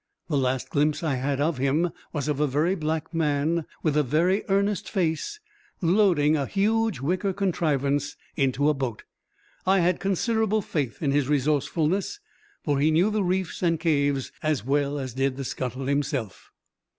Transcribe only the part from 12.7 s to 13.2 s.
he knew